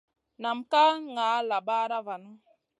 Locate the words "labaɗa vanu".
1.49-2.31